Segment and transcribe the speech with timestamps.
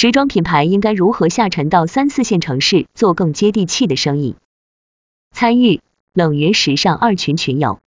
[0.00, 4.36] 时装品牌应该如何下沉到三四线城市做更接地气的生意？
[5.32, 5.80] 参与
[6.14, 7.80] 冷云时尚二群群友，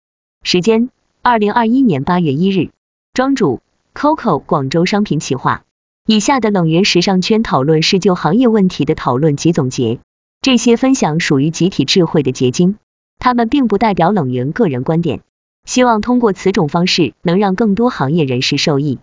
[0.42, 0.90] 时间
[1.22, 2.70] 二零二一年八月一日，
[3.14, 3.60] 庄主
[3.94, 5.62] Coco 广州商品企划。
[6.04, 10.00] 以下的冷云时尚圈讨论是就行业问题的讨论及总结，
[10.42, 12.74] 这些分享属于集体智慧的结晶，
[13.20, 15.20] 他们并不代表冷云个人观点。
[15.64, 18.98] 希望通过此种方式能让更多行业人士受益。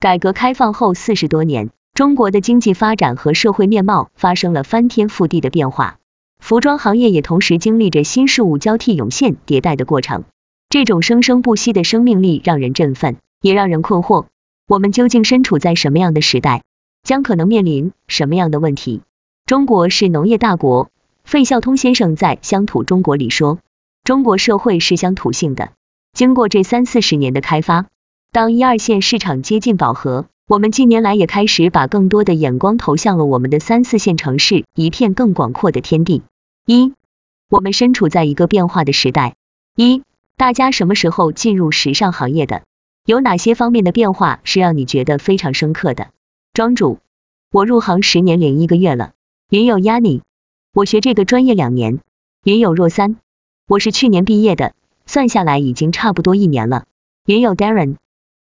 [0.00, 5.96] 改革开放后四十多年，中国的经济发展和社会面貌发生了翻天覆地的变化，
[6.38, 10.24] 服装行业也同时经历着新事物交替涌现、迭代的过程。
[10.68, 14.26] 这种生生不息的生命力让人振奋，也让人困惑。
[14.68, 16.64] 我们究竟身处在什么样的时代？
[17.02, 19.00] 将可能面临什么样的问题？
[19.46, 20.90] 中国是农业大国，
[21.24, 23.58] 费孝通先生在《乡土中国》里说。
[24.04, 25.70] 中国社会是乡土性的，
[26.12, 27.86] 经过这三四十年的开发，
[28.32, 36.22] 当一二线市场接近饱和，我们近年来也开始把更多的眼光投向了我们的三四线城市，一片更广阔的天地。
[36.64, 36.94] 一，
[37.48, 39.34] 我们身处在一个变化的时代。
[39.74, 40.04] 一，
[40.36, 42.62] 大家什么时候进入时尚行业的？
[43.04, 46.10] 有哪些方面的变化是让你觉得非常深刻的？
[46.52, 47.00] 庄主，
[47.50, 49.14] 我入行十年零一个月了。
[49.50, 50.20] 云友 Yanni，
[50.72, 51.98] 我学这个专业两年。
[52.44, 53.16] 云友若三。
[53.66, 54.74] 我是去年毕业的，
[55.06, 56.84] 算下来已经差不多一年了。
[57.24, 57.96] 云友 Darren，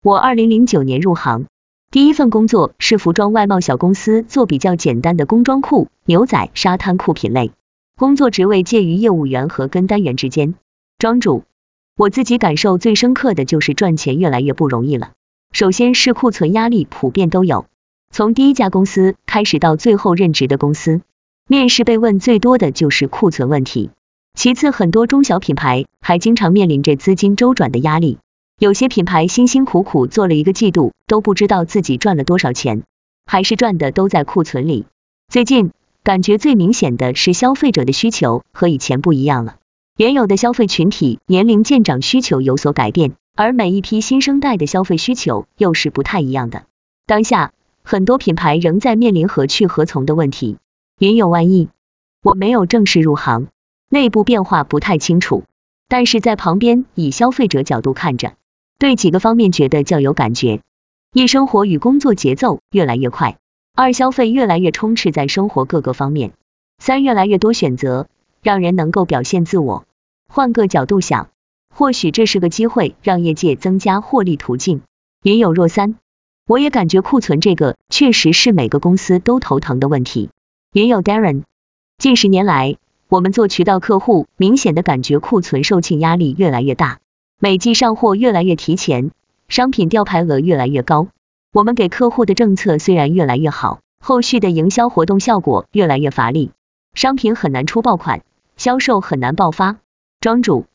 [0.01, 1.47] 我二零零九年入行，
[1.91, 7.51] 第一份工作是服装外贸小公司做比较简单的工装裤、牛仔、沙滩裤品类，
[7.97, 10.53] 工作职位介于业务员和跟单员之间。
[10.99, 11.45] 庄主，
[11.97, 15.13] 我自己感受最深刻的就是赚钱越来越不容易了。
[15.51, 17.65] 首先是库存压力普遍都有，
[18.11, 21.01] 从第一家公司开始到最后任职的公司，
[21.47, 23.89] 面试被问最多的就是库存问题。
[24.35, 28.19] 其次，很多中小品牌还经常面临着资金周转的压力，
[28.59, 32.83] 有些品牌辛辛苦苦做了一个季度，都不知道自己赚了多少钱，
[33.25, 34.85] 还是赚的都在库存里。
[35.29, 35.71] 最近
[36.03, 39.55] 感觉最明显的是消费者的需求和以前不一样了，
[39.95, 46.63] 原有的消费群体年龄渐长，需求有所改变，而每一批新生代的消费需求又是不太一样的。
[47.05, 50.57] 当下很多品牌仍在面临何去何从的问题。
[50.99, 51.69] 云有万亿，
[52.21, 53.47] 我没有正式入行。
[53.87, 55.45] 内部变化不太清楚，
[55.87, 58.33] 但是在旁边以消费者角度看着，
[58.79, 60.61] 对几个方面觉得较有感觉。
[61.13, 63.37] 一生活与工作节奏越来越快，
[63.75, 66.31] 二消费越来越充斥在生活各个方面，
[66.77, 68.07] 三越来越多选择，
[68.41, 69.83] 让人能够表现自我。
[70.29, 71.27] 换个角度想，
[71.75, 74.81] 或许这是个机会，让业界增加获利途径。
[75.23, 75.95] 云有若三，
[76.47, 80.29] 我也感觉库存这个确实是每个公司都头疼的问题。
[80.71, 81.43] 云有 Darren，
[81.97, 82.77] 近十年来。
[83.09, 86.99] 我们做渠道客户，明显的感觉库存售罄压力越来越大，
[87.41, 89.11] 每季上货越来越提前，
[89.47, 91.07] 商品吊牌额越来越高。
[91.53, 96.51] 我们给客户的政策虽然越来越好，后续的营销活动效果越来越乏力，
[96.93, 98.23] 商品很难出爆款，
[98.57, 99.77] 销售很难爆发。
[100.19, 100.65] 庄主，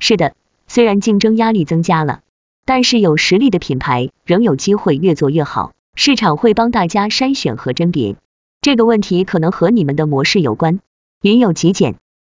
[0.00, 0.34] 是的，
[0.66, 2.22] 虽然竞争压力增加了，
[2.64, 8.16] 但是有实力的品牌仍有机会越做越好，市场会帮大家筛选和甄别。
[8.60, 10.80] 这个问题可能和你们的模式有关。
[11.22, 11.94] 云有极简，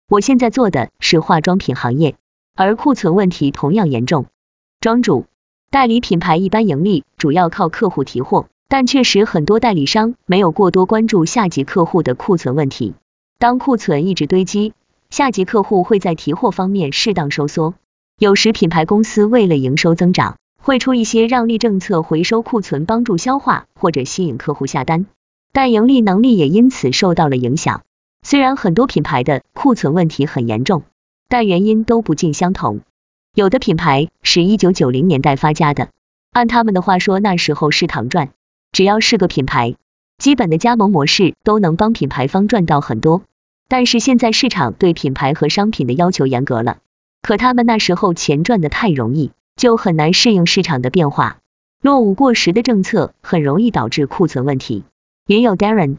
[0.08, 2.14] 我现在做的是化妆品行业，
[2.56, 4.26] 而库存问题同样严重。
[4.80, 5.26] 庄主，
[5.70, 12.94] 代理品牌一般盈利主要靠客户提货，但确实很多代理商没有过多关注下级客户的库存问题。
[13.40, 14.74] 当库存一直堆积，
[15.10, 17.74] 下级客户会在提货方面适当收缩。
[18.18, 25.08] 有时品牌公司为了营收增长，会出一些让利政策回收库存，帮助消化或者吸引客户下单，
[25.52, 27.82] 但盈利能力也因此受到了影响。
[28.24, 30.84] 虽然很多品牌的库存问题很严重，
[31.32, 32.82] 但原因都不尽相同。
[33.34, 35.88] 有的品牌是一九九零年代发家的，
[36.34, 38.32] 按他们的话说，那时候是躺赚，
[38.74, 39.76] 只要是个品牌，
[40.18, 43.22] 基本的加盟模式都能帮品牌方赚到很多。
[43.70, 46.80] 但是现在市场对品牌和商品的要求严格了，
[47.22, 51.38] 可他们那时候钱赚的太容易，就很难适应市场的变化。
[51.82, 54.84] 落伍过时的政策很容易导致库存问题。
[55.28, 55.96] 云有 Darren。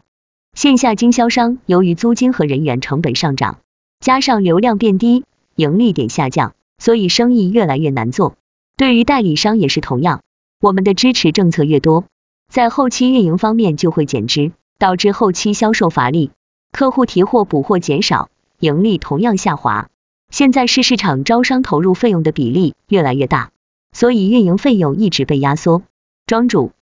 [0.53, 3.57] 线下经销商由于租金和人员成本上涨，
[4.03, 5.23] 加上流量变低，
[5.55, 8.35] 盈利点下降，所以生意越来越难做。
[8.75, 10.23] 对于代理商也是同样，
[10.59, 12.03] 我们的支持政策越多，
[12.51, 16.31] 在后期运营方面就会减支，导致后期销售乏力，
[16.73, 18.27] 客户提货补货减少，
[18.59, 19.87] 盈利同样下滑。
[20.29, 23.51] 现在是市场招商投入费用的比例越来越大，
[23.93, 25.81] 所以运营费用一直被压缩。
[26.27, 26.73] 庄主，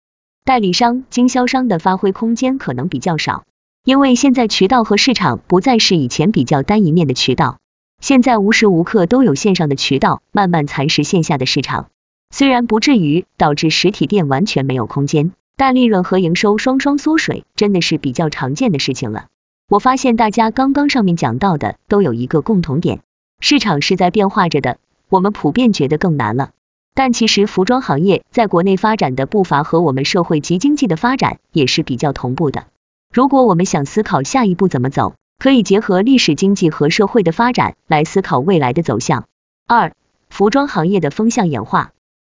[0.43, 3.43] 代理商、经销商的发挥空间可能比较少。
[3.83, 7.57] 因为现在渠道和市场不再是以前比较单一面的渠道，
[7.99, 11.87] 现在无时无刻都有线上的渠道慢慢蚕食线下的市场。
[12.29, 19.25] 虽然不至于导致实体店完全没有空间，但利润和营收双双缩水，真的是比较常见的事情了。
[19.67, 22.99] 我发现大家刚刚上面讲到的都有一个共同点，
[23.39, 24.77] 市场是在变化着的，
[25.09, 26.51] 我们普遍觉得更难了。
[26.93, 32.67] 但其实服装行业在国内发展的步伐和我们社会及经济的发展也是比较同步的。
[33.13, 39.25] 如果我们想思考下一步怎么走，可以结合历史、经济和社会的发展来思考未来的走向。
[39.67, 39.93] 二、
[40.29, 41.91] 服装行业的风向演化。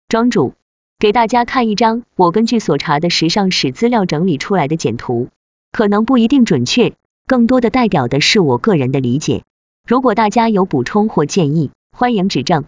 [0.10, 0.54] 庄主
[1.00, 5.30] 给大家看一张我根据所查的时尚史资料整理出来的简图，
[5.72, 6.94] 可能不一定准确，
[7.26, 9.44] 更多的代表的是我个人的理解。
[9.88, 12.66] 如果大家有补充或建议，欢迎指正。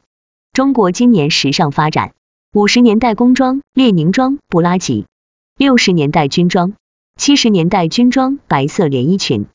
[0.53, 2.13] 中国今年时尚发展：
[2.53, 5.07] 五十年代工装列宁装布拉吉，
[5.57, 6.73] 六十年代军装，
[7.17, 9.47] 七十年代军装白色连衣裙，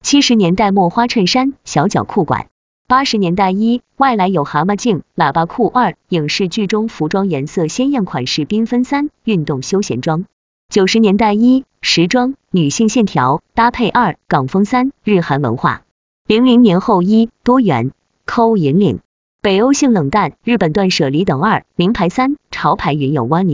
[0.00, 2.46] 七十年代末花衬衫小脚裤管，
[2.86, 10.26] 八十年代一外来有蛤蟆镜喇叭裤二影视剧中服装颜色鲜艳款式缤纷三运动休闲装，
[10.68, 15.82] 九十年代一时装女性线条搭配二港风三日韩文化，
[16.28, 17.90] 零零年后一多元
[18.26, 19.00] 抠引领。
[19.42, 23.44] 北欧性冷淡，日本断舍离等二名牌三潮牌云有 One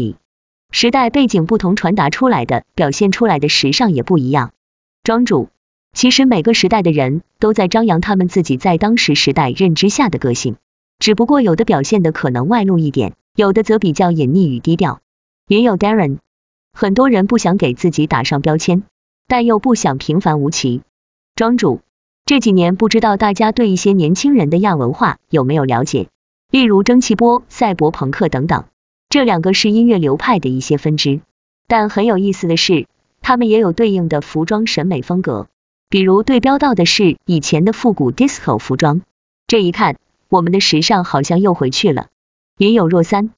[0.77, 4.51] 时代背景不同，传达出来的表现出来的时尚也不一样。
[5.05, 5.49] 庄主，
[5.93, 10.57] 其实每个时代的人都在张扬他们自己在当时时代认知下的个性，
[10.99, 15.01] 只不过有的表现的可能外露一点，有的则比较隐匿与低调。
[15.47, 16.19] 也有 Darren，
[16.73, 18.83] 很多人不想给自己打上标签，
[19.29, 20.83] 但又不想平凡无奇。
[21.37, 21.83] 庄主。
[22.27, 26.09] 这几年不知道大家对一些年轻人的亚文化有没有了解，
[26.51, 28.65] 例如蒸汽波、赛博朋克等等，
[29.15, 31.21] 这两个是音乐流派的一些分支。
[31.69, 32.89] 但很有意思的是，
[33.21, 35.47] 他们也有对应的服装审美风格，
[35.89, 39.03] 比如对标到的是以前的复古 disco 服装。
[39.47, 42.09] 这一看，我们的时尚好像又回去了。
[42.59, 43.31] 云有若三，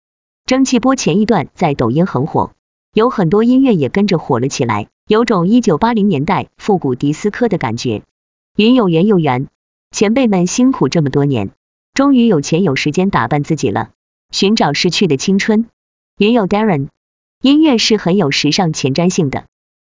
[0.46, 2.52] 蒸汽波前一段在抖音很火，
[2.94, 8.02] 有很多音乐也跟着火了起来，有种一九八零年代复古迪斯科的感觉。
[8.56, 9.49] 云有缘有缘，
[9.90, 11.50] 前辈们辛苦这么多年，
[11.93, 13.90] 终于有钱有时间打扮自己了，
[14.31, 15.67] 寻找逝去的青春。
[16.19, 16.88] 云有 Darren，
[17.43, 19.44] 音乐是很有时尚前瞻性的。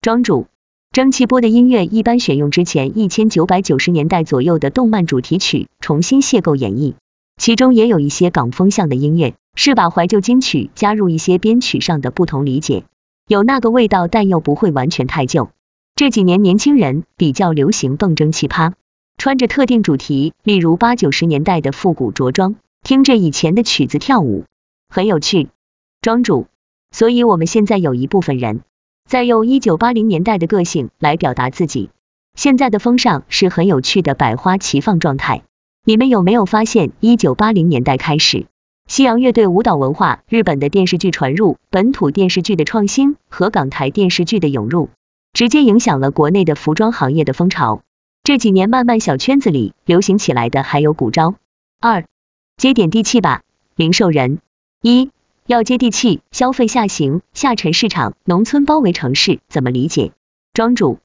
[0.00, 0.46] 庄主，
[0.92, 6.94] 蒸汽波的音乐一般选用之前一千九百九十年代左右的动漫主题曲重新邂逅演绎，
[7.36, 12.84] 其中也有一些港风向的音乐，是把怀旧金曲加入一些编曲上的不同理解，
[13.26, 15.50] 有那个味道，但又不会完全太旧。
[15.94, 18.74] 这几年年轻人比较流行蹦蒸奇葩，
[19.16, 24.44] 穿着特定主题，例如八九十年代的复古着装，听着以前的曲子跳舞，
[24.88, 25.48] 很有趣。
[26.00, 26.46] 庄主，
[26.90, 28.62] 所以我们现在有一部分人
[29.08, 31.90] 在用一九八零年代的个性来表达自己。
[32.34, 35.42] 现在的风尚是很有趣的百花齐放状态。
[35.84, 38.46] 你们有没有发现，一九八零年代开始，
[38.86, 44.88] 西洋乐队舞蹈文化、日本的电视剧传入、本土电视剧的创新和港台电视剧的涌入？
[45.32, 47.82] 直接影响了国内的服装行业的风潮。
[48.22, 51.34] 这几年慢慢小圈子里流行起来的还有古招。
[51.80, 52.04] 二，
[52.58, 53.42] 接点地气吧，
[53.76, 54.40] 零售人。
[54.82, 55.12] 一，
[55.46, 60.10] 要接地气，消费下行，下沉市场，农村包围城市，怎么理解？
[60.52, 60.98] 庄主，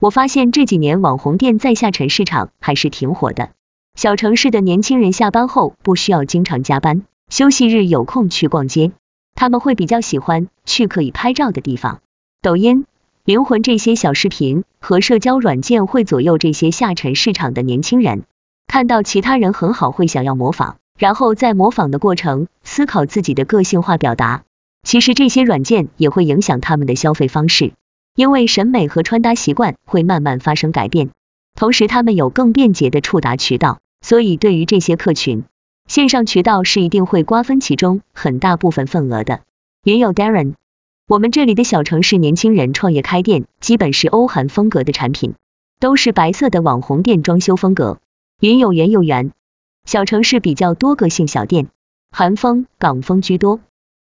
[0.00, 3.50] 我发现这几年网红店在下沉市场还是挺火的。
[3.94, 8.90] 小城市的年轻人下班后不需要经常加班，休息日有空去逛街，
[9.36, 12.00] 他们会比较喜欢去可以拍照的地方。
[12.42, 12.84] 抖音。
[13.24, 18.24] 灵魂这些小视频和社交软件会左右这些下沉市场的年轻人，
[18.66, 24.44] 看到其他人很好会想要模仿，然后在模仿的过程思考自己的个性化表达。
[24.82, 27.72] 其实这些软件也会影响他们的消费方式，
[28.14, 31.10] 因为审美和穿搭习惯会慢慢发生改变，
[31.54, 35.44] 同时他们有更便捷的触达渠道，所以对于这些客群，
[35.88, 39.40] 线上渠道是一定会瓜分其中很大部分份额的。
[39.82, 40.54] 云有 Darren。
[41.08, 45.34] 我们这里的小城市年轻人创业开店，基本是欧韩风格的产品，
[45.78, 47.98] 都是白色的网红店装修风格。
[48.40, 49.30] 云有缘有缘，
[49.86, 51.68] 小城市比较多个性小店，
[52.10, 53.60] 韩风、港风居多。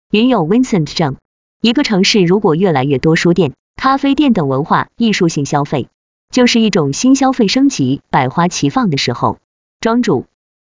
[0.10, 1.18] 云有 Vincent 正，
[1.60, 5.90] 一个城市如果越来越多书店、咖啡店等文化艺术性消费，
[6.32, 9.40] 就是一种新消费升级、百花齐放的时候。
[9.82, 10.26] 庄主，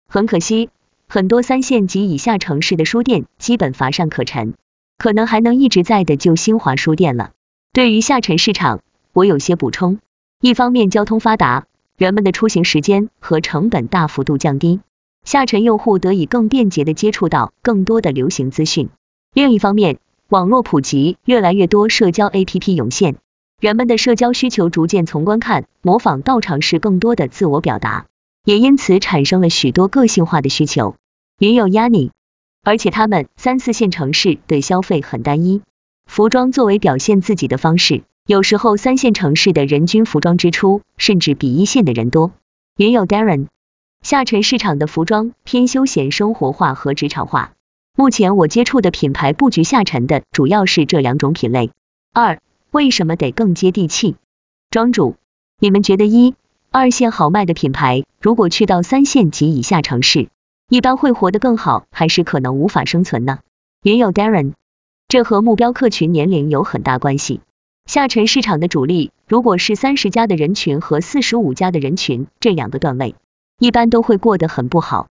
[0.07, 0.69] 很可惜，
[1.09, 4.53] 很多三线及以下城市的书店基本乏善可陈。
[4.97, 7.31] 可能还能一直在的就新华书店了。
[7.73, 8.79] 对于下沉市场，
[9.11, 9.99] 我有些补充。
[10.39, 11.65] 一方面交通发达，
[11.97, 14.79] 人们的出行时间和成本大幅度降低，
[15.23, 18.89] 下沉用户得以更便捷的接触到更多的流行资讯。
[19.33, 19.99] 另一方面，
[20.29, 23.15] 网络普及，越来越多社交 APP 涌现，
[23.59, 28.07] 人们的社交需求逐渐从观看、模仿到尝试更多的自我表达，
[28.43, 30.95] 也因此产生了许多个性化的需求。
[31.37, 32.09] 云有 Yani。
[32.63, 35.63] 而且他们三四线城市对消费很单一，
[36.05, 42.31] 服装作为表现自己的方式，有时候三线城市的人均服装支出甚至比一线的人多。
[42.77, 43.47] 云有 Darren，
[44.01, 47.53] 下沉市场的服装偏休闲生活化和职场化。
[47.95, 51.69] 目前我接触的品牌布局下沉的主要是这两种品类。
[52.11, 52.41] 二，
[52.71, 54.15] 为什么得更接地气？
[54.71, 55.15] 庄主，
[55.59, 56.33] 你们觉得一、
[56.71, 60.29] 二线好卖的品牌，如果去到三线及以下城市，
[60.67, 63.39] 一般会活得更好，还是可能无法生存呢？
[63.83, 64.53] 云友 Darren，
[65.09, 67.41] 这和目标客群年龄有很大关系。
[67.85, 73.15] 下沉市场的主力，如果是三十加的人群和四十五加的人群这两个段位，
[73.61, 75.05] 一般都会过得很不好。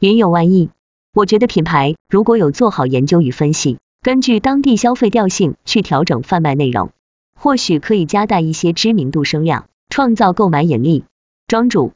[0.00, 0.70] 云有万亿，
[1.14, 6.90] 我觉得品牌如果有做好研究与分析，根据当地消费调性去调整贩卖内容，
[7.38, 11.04] 或许可以加大一些知名度声量，创造购买引力。
[11.46, 11.92] 庄主，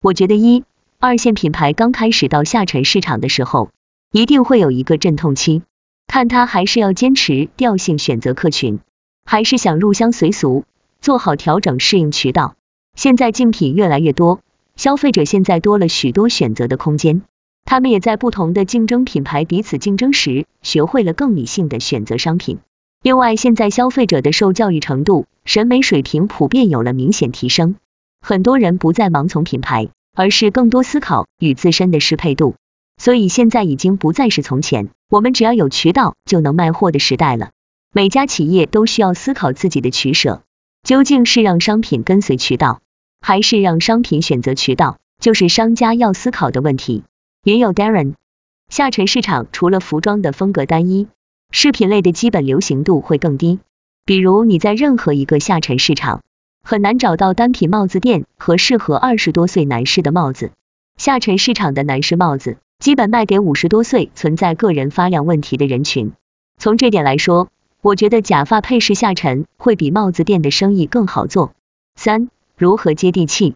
[0.00, 0.62] 我觉得一
[1.00, 3.70] 二线品牌刚开始到下沉市场的时候，
[4.12, 5.62] 一定会有一个阵痛期，
[6.06, 8.78] 看他还是要坚持调性选择客群。
[9.24, 10.62] 还是想入乡随俗，
[11.00, 12.54] 做好调整适应渠道。
[12.94, 14.38] 现在竞品越来越多，
[14.78, 17.22] 消费者现在多了许多选择的空间，
[17.64, 22.58] 他们也在不同的竞争品牌彼此竞争时，学会了更理性的选择商品。
[23.02, 27.74] 另外，现在消费者的受教育程度、审美水平普遍有了明显提升，
[28.20, 32.54] 很多人不再盲从品牌，而是更多思考与自身的适配度。
[33.02, 37.50] 所以现在已经不再是从前我们只要有渠道就能卖货的时代了。
[37.92, 40.42] 每家企业都需要思考自己的取舍，
[40.84, 42.80] 究竟是让商品跟随渠道，
[43.20, 47.04] 还是让商品选择渠道，就是商家要思考的问题。
[47.42, 48.14] 也有 Darren，
[48.68, 51.08] 下沉市场除了服装的风格单一，
[51.50, 53.58] 饰品类的基本流行度会更低。
[54.04, 56.22] 比如你在任何一个下沉市场，
[56.62, 60.50] 很难找到单品帽子店和适合二十多岁男士的帽子。
[60.96, 66.12] 下沉市场的男士帽子，基本卖给五十多岁存在个人发量问题的人群。
[66.58, 67.48] 从这点来说，
[67.80, 71.52] 我觉得假发配饰下沉会比帽子店的生意更好做。
[71.94, 73.54] 三、如何接地气？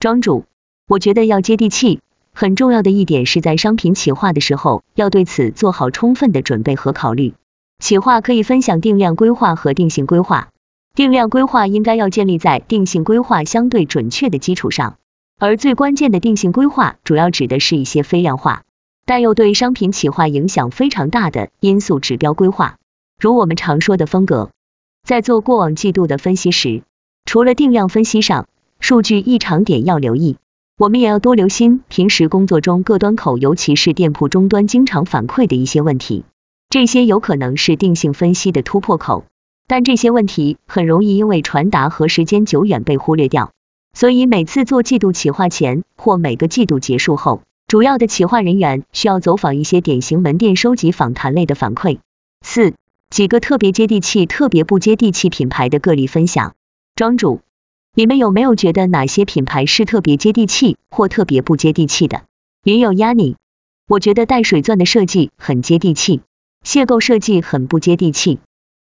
[0.00, 0.44] 庄主，
[0.88, 2.00] 我觉得要接地气，
[2.34, 7.34] 很重要的一点是在商品企划的时候，要对此做好充分的准备和考虑。
[7.78, 10.48] 企划可以分享定量规划和定性规划。
[10.96, 14.96] 定量规划应该要建立在定性规划相对准确的基础上，
[15.38, 18.64] 而最关键的定性规划主要指的是一些非量化，
[19.06, 22.78] 但又对商品企划影响非常大的因素指标规划。
[23.20, 24.50] 如我们常说的风格，
[25.04, 26.82] 在做过往季度的分析时，
[27.24, 28.48] 除了定量分析上
[28.80, 30.36] 数据异常点要留意，
[30.76, 36.24] 我们也要多留心平时工作中各端口，尤其是店铺终端经常反馈的一些问题，
[36.70, 39.24] 这些有可能是定性分析的突破口，
[39.68, 43.50] 但这些问题很容易因为传达和时间久远被忽略掉，
[43.92, 51.98] 所以每次做季度企划前或每个季度结束后，主要的企划人员需要走访一些典型门店，收集访谈类的反馈。
[52.44, 52.74] 四。
[53.10, 56.54] 几个特别接地气、特别不接地气品牌的个例分享。
[57.00, 57.40] 庄主，
[57.94, 62.24] 你们有没有觉得哪些品牌是特别接地气或特别不接地气的？
[62.62, 63.36] 云友 Yani，
[63.88, 66.20] 我觉得带水钻的设计很接地气，
[66.62, 68.38] 邂逅设计很不接地气。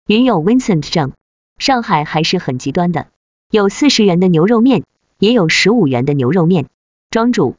[0.08, 1.12] 云友 Vincent 正，
[1.60, 3.06] 上海还是很极端的，
[3.52, 4.84] 有四十元的牛肉面，
[5.20, 6.66] 也有十五元的牛肉面。
[7.12, 7.56] 庄主，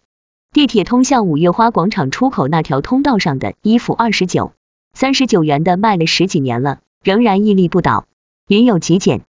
[0.53, 4.50] 地铁通向五月花广场出口那条通道上的衣服二十九。
[4.93, 8.09] 三十九元的卖了十几年了，仍然屹立不倒。
[8.49, 9.21] 云有极简，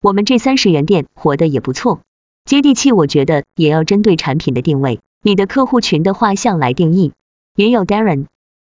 [0.00, 2.00] 我们这三十元店活得也不错，
[2.44, 2.92] 接地气。
[2.92, 7.12] 我觉得也要针对产品的定位，你的客户群的画像来定义。
[7.56, 8.26] 云有 Darren，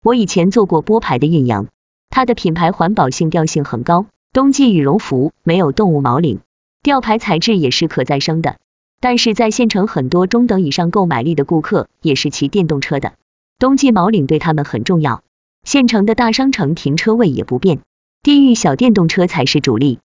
[0.01, 1.67] 我以前做过波牌的运营，
[2.09, 6.39] 它的品牌环保性调性很高，冬季羽绒服没有动物毛领，
[6.81, 8.57] 吊牌材质也是可再生的。
[8.99, 13.13] 但是在县城很多中等以上购买力的顾客也是骑电动车的，
[13.59, 15.21] 冬季毛领对他们很重要。
[15.63, 17.81] 县城的大商城停车位也不变，
[18.23, 19.99] 地域小电动车才是主力。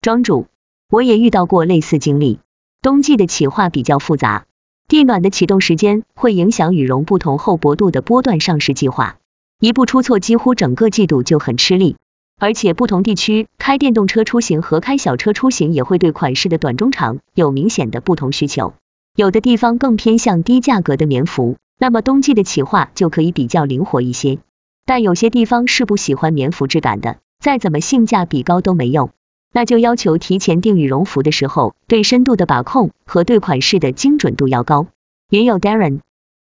[0.00, 0.46] 庄主，
[0.92, 2.38] 我也遇到过类似经历。
[2.82, 4.44] 冬季的企划比较复杂，
[4.88, 9.16] 地暖的启动时间会影响羽绒不同厚薄度的波段上市计划，
[9.58, 11.96] 一步出错，几乎整个季度就很吃力。
[12.38, 18.74] 而且不同地区开电动车出行和开小车出行也会对款式的短中长有明显的不同需求，
[19.16, 24.40] 有的地方更偏向低价格的棉服，那么冬季的企划就可以比较灵活一些。
[24.84, 29.08] 但有些地方是不喜欢棉服质感的，再怎么性价比高都没用，
[29.52, 34.86] 那就要求提前订羽绒服的时候，对深度的把控和对款式的精准度要高。
[35.28, 36.00] 也有 Darren，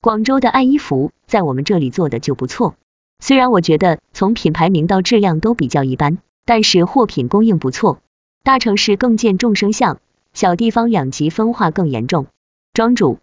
[0.00, 2.75] 广州的爱衣服在我们这里做的就不错，
[3.21, 8.00] 虽然我觉得从品牌名到质量都比较一般，但是货品供应不错。
[8.43, 9.99] 大城市更见众生相，
[10.35, 12.26] 小地方两极分化更严重。
[12.73, 13.19] 庄主，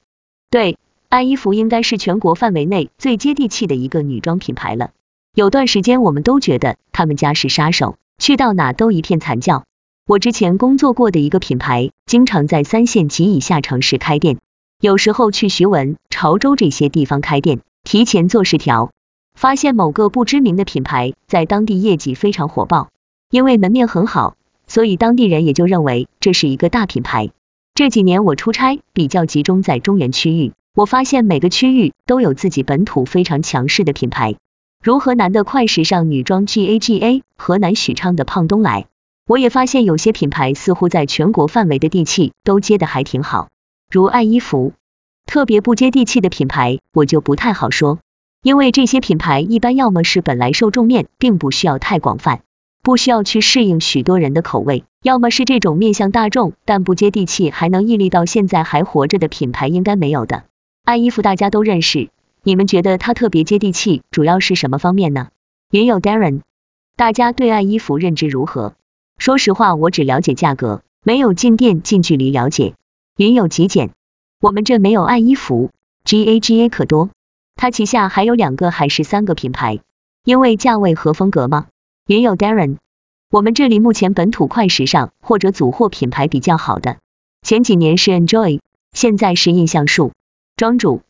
[0.49, 0.77] 对。
[1.07, 4.89] 爱衣服应该是全国范围内最接地气的一个女装品牌了。
[5.33, 9.63] 有段时间我们都觉得他们家是杀手，去到哪都一片惨叫。
[10.07, 14.37] 我之前工作过的一个品牌，经常在三线及以下城市开店，
[14.79, 18.91] 有时候去徐闻、潮州这些地方开店，提前做实条，
[19.33, 22.89] 发现某个不知名的品牌在当地业绩非常火爆，
[23.31, 24.35] 因为门面很好，
[24.67, 27.31] 所以当地人也就认为这是一个大品牌。
[27.73, 34.35] 这几年我出差比较集中在中原区域，我发现每个区域都有自己本土非常强势的品牌，
[34.85, 38.85] 如河南的快时尚女装 GAGA，河南许昌的胖东来。
[39.25, 43.47] 我也发现有些品牌似乎在全国范围的地气都接的还挺好，
[43.89, 44.73] 如爱衣服。
[45.25, 47.97] 特别不接地气的品牌我就不太好说，
[48.43, 52.41] 因为这些品牌一般要么是本来受众面并不需要太广泛，
[52.83, 60.43] 不需要去适应许多人的口味，要么是这种面向大众但不接地气还能屹立到现在还活着的品牌应该没有的。
[60.83, 62.09] 爱衣服大家都认识，
[62.47, 65.29] 你们觉得它特别接地气主要是什么方面呢？
[65.71, 66.41] 云友 Darren，
[66.95, 68.75] 大家对爱衣服认知如何？
[69.17, 72.75] 说实话，我只了解价格，没有进店近距离了解。
[73.17, 73.89] 云有极简，
[74.39, 75.71] 我们这没有爱衣服
[76.03, 77.09] ，G A G A 可多。
[77.55, 79.79] 它旗下还有两个还是三个品牌，
[80.23, 81.65] 因为价位和风格吗？
[82.05, 82.77] 云有 Darren，
[83.31, 86.97] 我们这里目前本土快时尚或者组货品牌比较好的，
[87.41, 88.59] 前几年是 Enjoy，
[88.93, 90.11] 现在是印象树。
[90.55, 91.01] 庄主，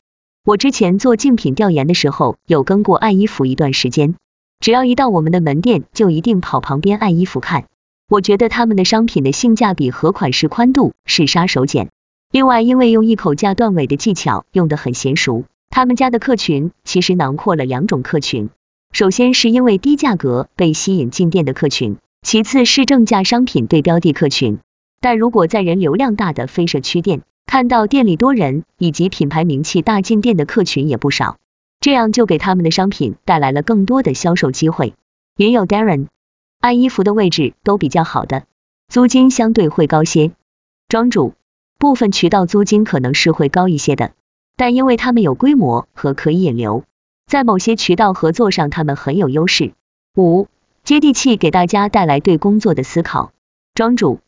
[0.45, 4.13] 我之前做竞品调研的时候有跟过爱衣服一段时间，
[4.59, 7.65] 只要一到我们的门店，就一定跑旁边爱衣服看。
[8.07, 11.87] 我觉得他们的商品的性价比和款式宽度是杀手锏。
[12.31, 18.51] 另外，因为用一口价断尾的技巧用得很娴熟，他们家的客群其实囊括了两种客群。
[18.91, 24.59] 首先是因为低价格被吸引进店的客群，其次是正价商品对标的客群。
[25.01, 31.37] 但如果在人流量大的非社区店，看到店里多人以及品牌名气大进店的客群也不少，
[31.79, 34.93] 这样就给他们的商品带来了更多的销售机会。
[35.37, 36.07] 也有 Darren。
[36.59, 38.45] 爱衣服的位置都比较好的，
[38.87, 40.31] 租金相对会高些。
[40.89, 41.33] 庄主，
[41.77, 44.13] 部分渠道租金可能是会高一些的，
[44.57, 46.84] 但因为他们有规模和可以引流，
[47.27, 49.73] 在某些渠道合作上他们很有优势。
[50.15, 50.47] 五，
[50.84, 53.31] 接地气给大家带来对工作的思考。
[53.75, 54.19] 庄主，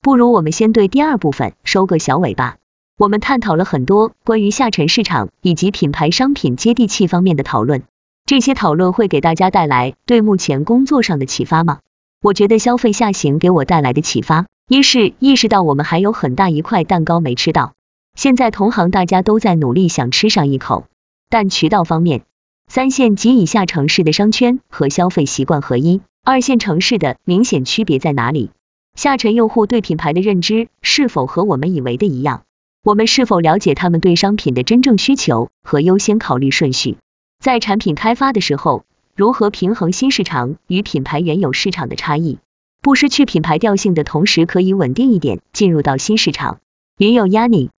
[0.00, 2.56] 不如我们先对第二部分收个小尾巴。
[3.02, 7.82] 我们探讨了很多关于下沉市场以及品牌商品接地气方面的讨论。
[8.26, 11.80] 这些讨论会给大家带来对目前工作上的启发吗？
[12.22, 17.72] 我觉得消费下行给我带来的启发，一是意识到我们还有很大一块蛋糕没吃到，
[18.14, 20.84] 现在同行大家都在努力想吃上一口，
[21.28, 22.22] 但渠道方面，
[22.68, 28.52] 三线及以下城市的商圈和消费习惯合一，二线城市的明显区别在哪里？
[28.94, 32.44] 下沉用户对品牌的认知是否和我们以为的一样？
[32.84, 36.96] 我们是否了解他们对商品的真正需求和优先考虑顺序？
[37.38, 42.40] 在产品开发的时候，如何平衡新市场与品牌原有市场的差异，
[42.80, 46.58] 不失去品牌调性的同时，可以稳定一点进入到新市场？
[46.98, 47.70] 云有压力，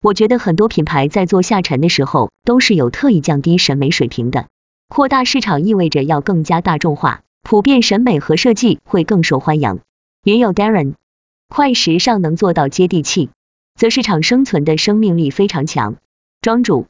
[0.00, 4.46] 我觉得很多品牌在做下沉的时候，都是有特意降低审美水平的。
[4.88, 9.80] 扩大市场意味着要更加大众化，普遍审美和设计会更受欢迎。
[10.22, 10.94] 云有 Darren，
[11.48, 13.30] 快时尚能做到接地气，
[13.82, 15.96] 则市场生存的生命力非常强。
[16.40, 16.86] 庄主。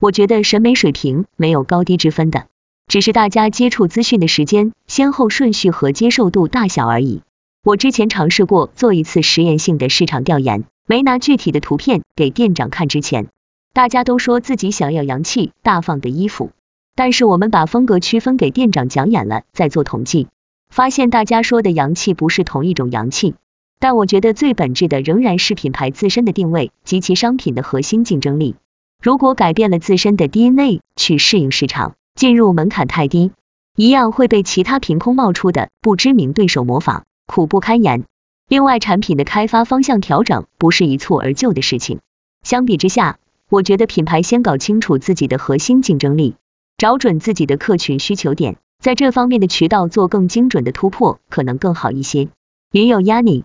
[0.00, 2.46] 我觉得审美水平没有高低之分的，
[2.88, 7.22] 只是大家接触资讯的时间先后顺序和接受度大小而已。
[7.62, 13.28] 我之前尝试过做一次实验性的市场调研，没拿具体的图片给店长看之前，
[13.72, 16.50] 大家都说自己想要洋气大方的衣服，
[16.96, 20.26] 但是我们把风格区分给店长讲演了，再做统计，
[20.68, 23.36] 发现大家说的洋气不是同一种洋气。
[23.82, 28.54] 但我觉得最本质的仍然是品牌自身的定位及其商品的核心竞争力。
[29.02, 33.32] 如果改变了自身的 DNA 去适应市场，进入门槛太低，
[33.74, 38.04] 一样会被其他凭空冒出的不知名对手模仿，苦不堪言。
[38.48, 41.98] 另外，产品的开发方向调整不是一蹴而就的事情。
[42.44, 43.18] 相比之下，
[43.48, 46.36] 我觉得品牌先搞清楚自己的核心竞争力，
[46.78, 52.28] 找准自己的客群需求点，在这方面的渠道做更精准的突破，可能更好一些。
[52.70, 53.42] 云有压力，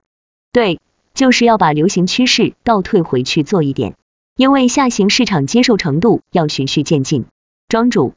[0.57, 0.79] 对，
[1.13, 3.93] 就是要把流行趋势倒退回去做一点。
[4.35, 7.25] 因为下行市场接受程度要循序渐进，
[7.69, 8.15] 庄主，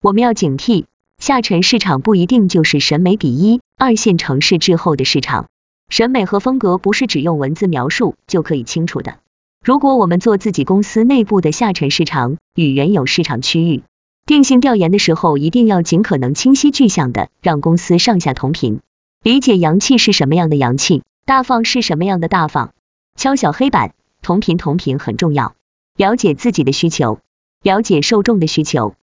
[0.00, 0.86] 我们要警惕
[1.18, 5.48] 下沉市场不一定就是审美比一二线城市滞后的市场，
[5.90, 9.18] 审美和风格不是只用文字描述就可以清楚的。
[9.62, 13.82] 如果我们做自己公司内部的下沉市场与原有市场区域
[14.24, 18.80] 定性调研的时候，一定要尽可能清晰具象的让公司上下同频，
[19.22, 22.72] 理解洋气是什么样的洋气，大方是什么样的大方，
[23.14, 25.54] 敲小黑板，同频同频很重要。
[25.96, 27.20] 了解自己的需求，
[27.62, 28.96] 了解受众的需求。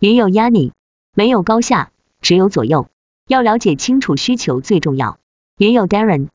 [0.00, 0.72] 云有压力，
[1.14, 1.90] 没有高下，
[2.22, 2.88] 只有左右。
[3.28, 5.18] 要了解清楚需求最重要。
[5.58, 6.28] 云有 Darren。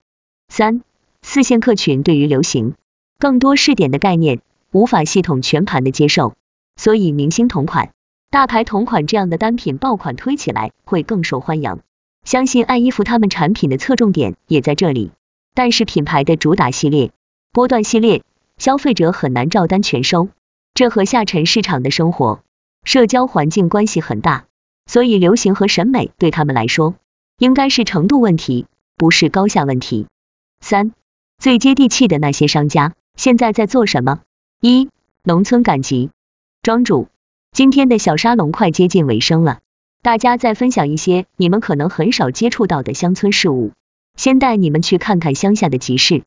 [0.48, 0.84] 三、
[1.24, 2.76] 四线客群对于流行
[3.18, 6.36] 更多试点的概念无法系统全盘的接受，
[6.76, 7.92] 所以明星同款、
[8.30, 11.80] 大牌同款这样的单品爆款推起来会更受欢迎。
[12.26, 15.12] 相信爱衣服他们产品的侧重点也在这里，
[15.54, 17.12] 但是品牌的主打系列、
[17.52, 18.24] 波段系列，
[18.58, 20.30] 消费者很难照单全收，
[20.74, 22.42] 这和下沉市场的生活、
[22.84, 24.46] 社交环境关系很大，
[24.86, 26.96] 所以流行和审美对他们来说
[27.38, 30.08] 应该是程度问题，不是高下问题。
[30.60, 30.94] 三、
[31.38, 34.22] 最接地气的那些商家现在在做什么？
[34.62, 34.90] 一、
[35.24, 36.12] 农村赶集。
[36.62, 37.10] 庄主，
[37.52, 39.60] 今天的小沙龙快接近尾声了，
[40.04, 43.72] 大家再分享一些你们可能很少接触到的乡村事物。
[44.16, 46.24] 先带你们去看看乡下的集市。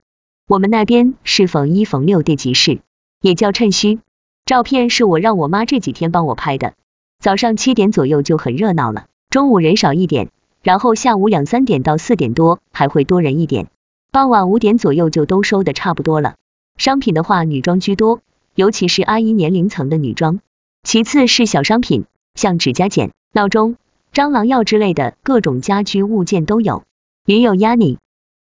[0.47, 2.81] 我们那边是逢一逢六的集市，
[3.21, 4.01] 也叫趁墟。
[4.45, 6.75] 照片是我让我妈这几天帮我拍的。
[7.19, 10.29] 早上七点左右就很热闹了，中午人少一点，
[10.63, 13.69] 然后下午两三点到四点多还会多人一点。
[14.13, 16.35] 傍晚五点左右就都收的差不多了。
[16.77, 18.21] 商品的话，女装居多，
[18.55, 20.41] 尤其是阿姨年龄层的女装。
[20.83, 23.77] 其次是小商品，像指甲剪、闹钟、
[24.13, 26.83] 蟑螂药之类的各种家居物件都有。
[27.27, 27.97] 云有压你，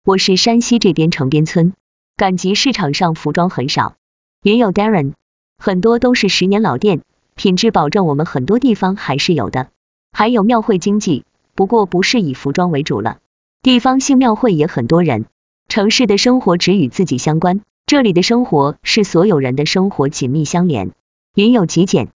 [0.05, 1.73] 我是山西这边城边村，
[2.15, 3.97] 赶集市场上服装很少。
[4.41, 5.15] 云有 Darren，
[5.57, 7.01] 很多都是十年老店，
[7.35, 9.67] 品质保证我们很多地方还是有的。
[10.13, 13.19] 还有庙会经济，不过不是以服装为主了，
[13.61, 15.25] 地方性庙会也很多人。
[15.67, 20.91] 城市的生活只与自己相关，这里的生活是所有人的生活紧密相连。
[21.35, 22.07] 云有极简，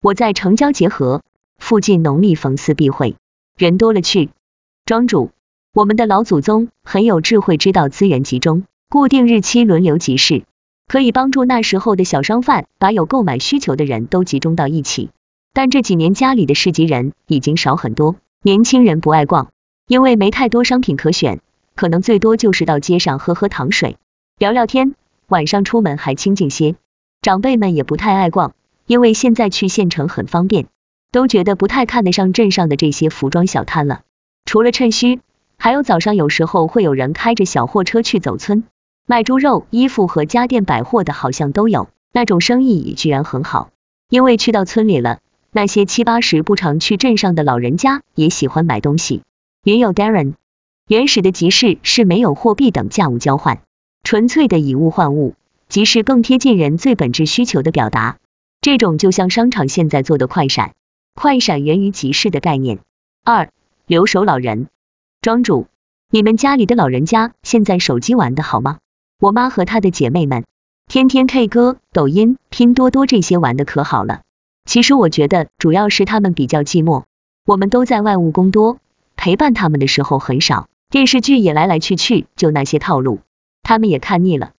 [0.00, 1.20] 我在城郊结合
[1.58, 3.16] 附近农历逢四必会，
[3.56, 4.30] 人多了去。
[4.86, 5.32] 庄主，
[5.74, 10.42] 我们的老祖宗很有智慧，知道资源集中，固定日期轮流集市，
[10.86, 15.08] 可以帮助那时候的小商贩把有购买需求的人都集中到一起。
[15.54, 19.50] 但这几年家里的市集人已经少很多，年轻人不爱逛，
[19.88, 21.40] 因为没太多商品可选。
[21.74, 23.96] 可能最多就是到街上喝喝糖水，
[24.36, 24.94] 聊聊天，
[25.28, 26.74] 晚上出门还清静些。
[27.22, 28.52] 长辈们也不太爱逛，
[28.84, 30.66] 因为现在去县城很方便，
[31.12, 34.02] 都觉得不太看得上镇上的这些服装小摊了。
[34.44, 35.20] 除了趁虚，
[35.62, 38.64] 还有早上有时候会有人开着小货车去走村，
[39.06, 43.70] 卖猪肉、衣服和家电百货的，好像都有，那种生意也居然很好。
[44.08, 45.20] 因为去到村里了，
[45.52, 49.22] 那些七八十不常去镇上的老人家也喜欢买东西。
[49.62, 50.32] 云有 Darren。
[50.88, 53.60] 原始的集市是没有货币等价物交换，
[54.02, 55.36] 纯粹的以物换物，
[55.68, 58.16] 集市更贴近人最本质需求的表达。
[58.60, 60.72] 这种就像商场现在做的快闪，
[61.14, 62.80] 快闪源于集市的概念。
[63.22, 63.50] 二，
[63.86, 64.66] 留守老人，
[65.22, 65.68] 庄主，
[66.10, 68.78] 你们家里的老人家现在手机玩的好吗？
[69.20, 70.44] 我妈和她的姐妹们，
[70.88, 74.22] 天天 K 歌、抖音、拼多多这些玩的可好了。
[74.64, 77.04] 其实我觉得主要是他们比较寂寞，
[77.46, 78.78] 我们都在外务工多，
[79.14, 80.66] 陪伴他们的时候很少。
[80.90, 83.20] 电视剧也来来去去，就那些套路，
[83.62, 84.50] 他们也看腻了。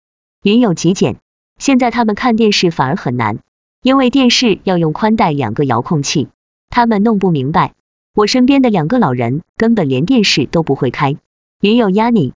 [0.44, 1.18] 云有极简，
[1.58, 3.40] 现在他们看电视反而很难，
[3.82, 6.30] 因为电视要用宽带两个遥控器，
[6.70, 7.74] 他们弄不明白。
[8.16, 11.18] 我身边的两个老人根本连电视都不会开。
[11.60, 12.34] 云有压力，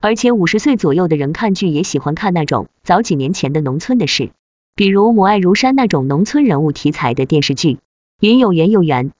[0.00, 4.30] 而且五十岁左右的人看剧也喜欢看那种早几年前的农村的事，
[4.74, 7.78] 比如母爱如山那种农村人物题材的电视剧。
[8.20, 9.12] 云有缘有缘，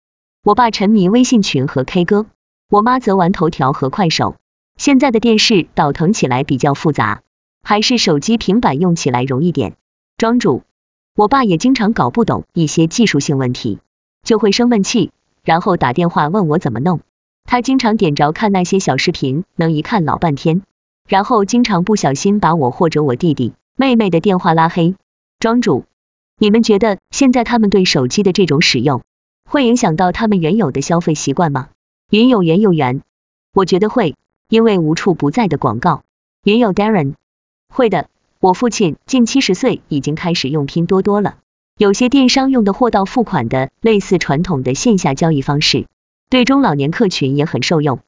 [0.42, 2.24] 我爸沉迷微信群和 K 歌。
[2.70, 4.36] 我妈则玩头条和快手。
[4.78, 7.20] 现在的电视倒腾起来比较复杂，
[7.62, 9.74] 还是手机平板用起来容易点。
[10.16, 10.62] 庄主，
[11.14, 13.78] 我爸也经常搞不懂一些技术性问题，
[14.22, 15.10] 就会生闷气，
[15.48, 17.00] 然后打电话问我怎么弄。
[17.46, 20.60] 他经常点着看那些小视频，能一看老半天，
[21.08, 24.94] 然后经常不小心把我或者我弟弟妹妹的电话拉黑。
[25.40, 25.86] 庄主，
[26.36, 29.00] 你们觉得现在他们对手机的这种使用，
[29.48, 31.70] 会影响到他们原有的消费习惯吗？
[32.10, 33.00] 云有缘有缘，
[33.54, 34.16] 我觉得会，
[34.50, 36.02] 因为无处不在的广告。
[36.44, 37.14] 云有 Darren，
[37.72, 41.38] 会的，我父亲近七十岁，已经开始用拼多多了。
[41.78, 45.86] 有些电商用的货到付款的，类似传统的线下交易方式，
[46.28, 48.00] 对中老年客群也很受用。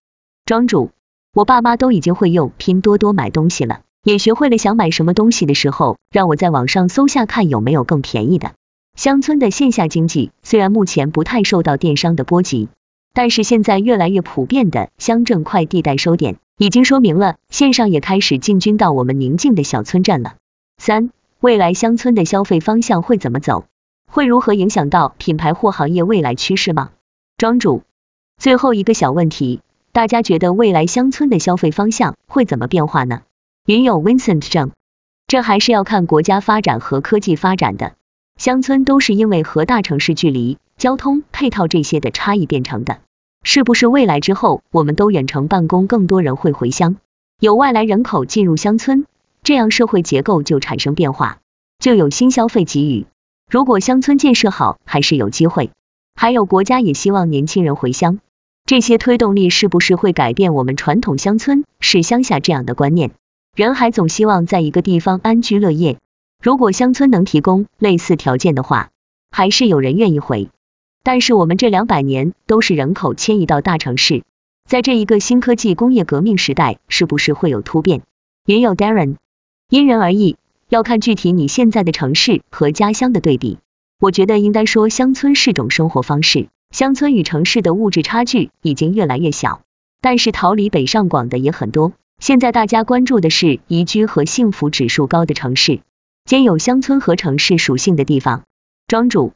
[0.45, 0.91] 庄主，
[1.33, 8.55] 我爸妈都已经会用拼多多买东西了，也学会了想买什么东西的时候，让我在网上搜下看有没有更便宜的。
[8.97, 12.69] 乡村的线下经济虽然目前不太受到电商的波及。
[13.13, 20.35] 但是现在越来越普遍的乡镇快递代收点，已经说明了线上也开始进军到我们宁静的小村镇了。
[20.79, 23.65] 三，未来乡村的消费方向会怎么走？
[24.07, 26.91] 会如何影响到品牌货行业未来趋势吗？
[27.39, 27.83] 庄主，
[28.37, 33.23] 最后一个小问题，大家觉得未来乡村的消费方向会怎么变化呢？
[33.65, 34.73] 云友 Vincent 正，
[35.27, 37.95] 这还是要看国家发展和科技发展的。
[38.37, 40.59] 乡村都是因为和大城市距离。
[40.77, 43.01] 交通配套这些的差异变成的，
[43.43, 46.97] 是不是未来之后我们都远程办公，更多人会回乡，
[47.39, 49.07] 有外来人口进入乡村，
[49.43, 51.39] 这样社会结构就产生变化，
[51.79, 53.07] 就有新消费给予。
[53.51, 55.71] 如果乡村建设好，还是有机会。
[56.15, 58.19] 还有国家也希望年轻人回乡，
[58.67, 63.13] 这些推动力是不是会改变我们传统乡村是乡下这样的观念？
[63.57, 65.99] 人还总希望在一个地方安居乐业，
[66.43, 68.91] 如果乡村能提供类似条件的话，
[69.31, 70.51] 还是有人愿意回。
[71.03, 74.23] 但是我们这两百年都是人口迁移到大城市，
[74.69, 78.03] 在这一个新科技工业革命时代，是不是会有突变？
[78.45, 79.17] 也有 Darren，
[79.71, 80.37] 因人而异，
[80.69, 83.59] 要看具体你现在的城市和家乡的对比。
[84.01, 89.63] 我觉得应该说乡村是种生活方式，乡村与城市的物质差距已经越来越小，
[90.01, 91.93] 但是逃离北上广的也很多。
[92.19, 95.79] 现在大家关注的是宜居和幸福指数高的城市，
[96.25, 98.43] 兼有乡村和城市属性的地方。
[98.89, 99.35] 庄主，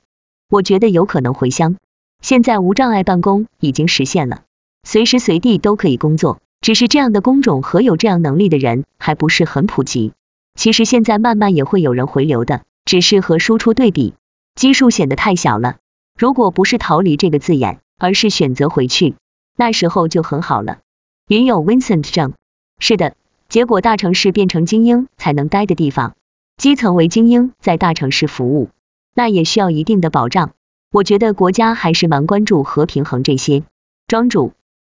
[0.50, 1.76] 我觉得有可能回乡。
[2.22, 4.42] 现在无障碍办公已经实现了，
[4.82, 10.12] 随时随地都可以工作，只是这样的工种和有这样能力的人还不是很普及。
[10.54, 14.14] 其实现在慢慢也会有人回流的，只是和输出对比。
[14.54, 15.76] 基数显得太小了。
[16.16, 19.16] 如果不是逃离这个字眼，而是选择回去，
[19.56, 20.78] 那时候就很好了。
[21.26, 22.34] 云友 Vincent 正，
[22.78, 23.16] 是的，
[23.48, 26.14] 结果大城市变成精英才能待的地方，
[26.56, 28.68] 基层为精英在大城市服务，
[29.12, 30.52] 那也需要一定的保障。
[30.92, 33.64] 我觉得国家还是蛮关注和平衡这些。
[34.06, 34.52] 庄主，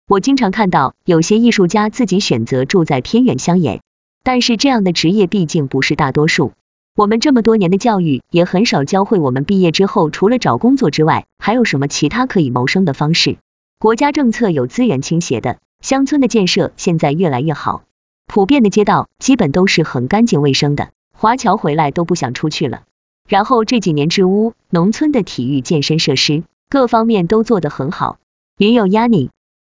[0.06, 3.80] 我经常看到有些艺术家自己选择住在偏远乡野，
[4.26, 6.50] 但是这样的职业毕竟不是大多数。
[6.96, 13.36] 我们这么多年的教育也很少教会我们毕业之后除了找工作之外，还有什么其他可以谋生的方式。
[13.78, 17.84] 国家政策有资源倾斜的，乡村的建设现在越来越好，
[18.26, 22.82] 普遍的街道基本都是很干净卫生的，华侨回来都不想出去了。
[23.28, 28.18] 然后这几年治污，农村的体育健身设施各方面都做得很好。
[28.58, 29.30] 云有压力，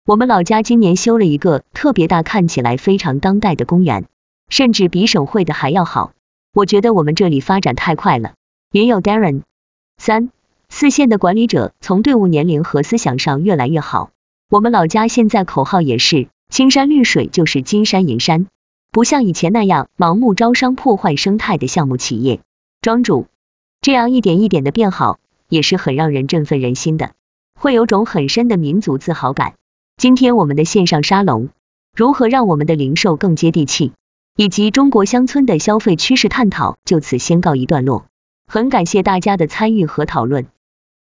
[0.05, 4.07] 我们老家今年修了一个特别大，看起来非常当代的公园，
[4.51, 6.13] 甚至比省会的还要好。
[6.53, 8.35] 我觉得我们这里发展太快了。
[8.73, 9.43] 云友 Darren，
[9.97, 10.31] 三
[10.69, 14.11] 四线的管理者从队伍年龄和思想上越来越好。
[14.51, 18.49] 我们老家现在口号也是青山绿水就是金山银山，
[18.91, 22.41] 不像以前那样盲目招商破坏生态的项目企业。
[22.83, 23.27] 庄主，
[23.81, 27.13] 这样一点一点的变好，也是很让人振奋人心的，
[27.55, 29.55] 会有种很深的民族自豪感。
[29.97, 31.51] 今天我们的线上沙龙，
[31.95, 33.93] 如何让我们的零售更接地气？
[34.41, 38.07] 以及中国乡村的消费趋势探讨就此先告一段落，
[38.47, 40.47] 很感谢大家的参与和讨论。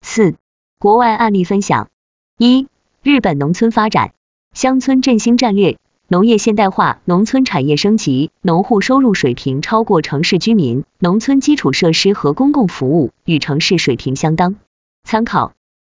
[0.00, 0.34] 四、
[0.80, 1.88] 国外案例分享：
[2.36, 2.66] 一、
[3.00, 4.12] 日本农村发展，
[4.54, 14.56] 乡村振兴战略，农业现代化，农村产业升级，农户收入水平超过城市居民，农村基础设施和公共服务与城市水平相当。
[15.04, 15.52] 参考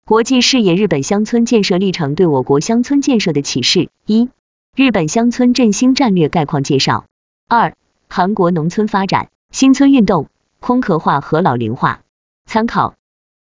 [0.04, 3.88] 国际视野日本乡村建设历程对我国乡村建设的启示。
[4.04, 4.28] 一、
[4.76, 7.06] 日本乡村振兴战略概况介绍。
[7.52, 7.74] 二、
[8.08, 10.28] 韩国农村发展新村运动
[10.60, 12.02] 空壳化和老龄化。
[12.46, 12.94] 参考：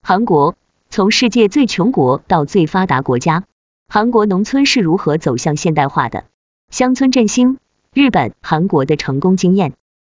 [0.02, 0.56] 韩国
[0.90, 3.44] 从世界最穷国到最发达国家，
[3.90, 6.24] 韩国农村是如何走向现代化的？
[6.72, 7.58] 乡村振兴，
[7.94, 9.74] 日本、韩国的成功经验。